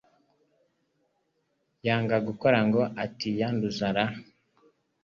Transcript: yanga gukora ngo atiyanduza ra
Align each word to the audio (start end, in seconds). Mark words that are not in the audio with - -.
yanga 1.85 2.15
gukora 2.27 2.59
ngo 2.67 2.81
atiyanduza 3.03 3.87
ra 3.95 4.05